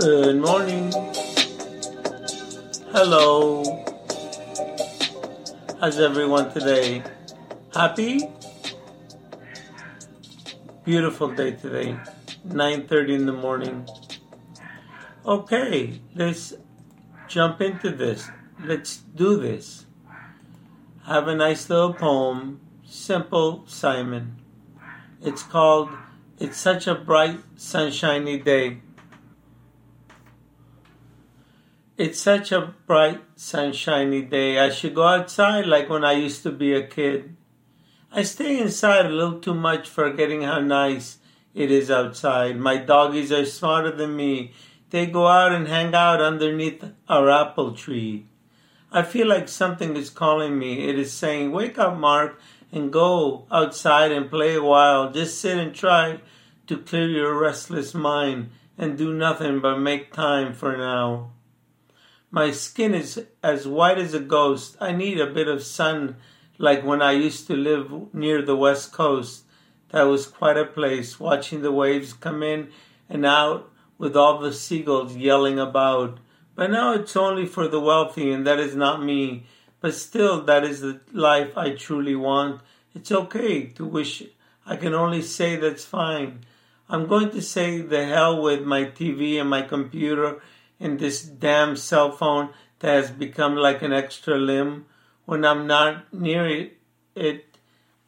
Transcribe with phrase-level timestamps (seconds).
[0.00, 0.90] Good morning.
[2.90, 3.62] Hello.
[5.78, 7.02] How's everyone today?
[7.74, 8.22] Happy?
[10.86, 12.00] Beautiful day today.
[12.48, 13.86] 9:30 in the morning.
[15.26, 16.54] Okay, let's
[17.28, 18.30] jump into this.
[18.64, 19.84] Let's do this.
[21.04, 24.40] Have a nice little poem, simple Simon.
[25.20, 25.90] It's called
[26.38, 28.80] It's Such a Bright Sunshiny Day.
[32.00, 34.58] It's such a bright, sunshiny day.
[34.58, 37.36] I should go outside like when I used to be a kid.
[38.10, 41.18] I stay inside a little too much, forgetting how nice
[41.54, 42.56] it is outside.
[42.56, 44.54] My doggies are smarter than me.
[44.88, 48.24] They go out and hang out underneath our apple tree.
[48.90, 50.88] I feel like something is calling me.
[50.88, 52.40] It is saying, Wake up, Mark,
[52.72, 55.12] and go outside and play a while.
[55.12, 56.20] Just sit and try
[56.66, 61.32] to clear your restless mind and do nothing but make time for now.
[62.30, 64.76] My skin is as white as a ghost.
[64.80, 66.16] I need a bit of sun
[66.58, 69.44] like when I used to live near the west coast.
[69.90, 72.70] That was quite a place, watching the waves come in
[73.08, 76.18] and out with all the seagulls yelling about.
[76.54, 79.46] But now it's only for the wealthy, and that is not me.
[79.80, 82.60] But still, that is the life I truly want.
[82.94, 84.22] It's okay to wish.
[84.64, 86.44] I can only say that's fine.
[86.88, 90.40] I'm going to say the hell with my TV and my computer
[90.80, 92.48] in this damn cell phone
[92.80, 94.86] that has become like an extra limb.
[95.26, 96.78] When I'm not near it,
[97.14, 97.44] it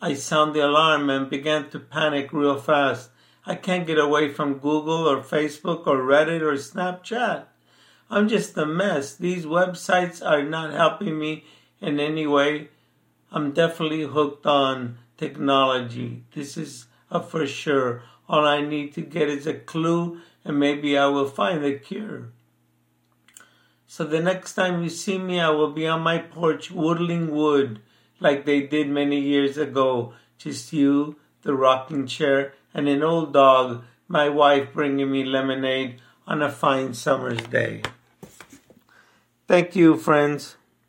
[0.00, 3.10] I sound the alarm and begin to panic real fast.
[3.46, 7.44] I can't get away from Google or Facebook or Reddit or Snapchat.
[8.10, 9.14] I'm just a mess.
[9.14, 11.44] These websites are not helping me
[11.80, 12.68] in any way.
[13.30, 16.24] I'm definitely hooked on technology.
[16.34, 18.02] This is a for sure.
[18.28, 22.32] All I need to get is a clue and maybe I will find the cure.
[23.92, 27.78] So the next time you see me, I will be on my porch whittling wood
[28.20, 30.14] like they did many years ago.
[30.38, 36.40] Just you, the rocking chair, and an old dog, my wife bringing me lemonade on
[36.40, 37.82] a fine summer's day.
[39.46, 40.56] Thank you, friends.